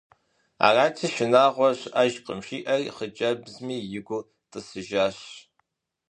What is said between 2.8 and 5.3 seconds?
хъыджэбзми и гур тӏысыжащ.